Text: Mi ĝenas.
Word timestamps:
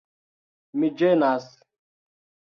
Mi 0.83 0.89
ĝenas. 1.03 1.47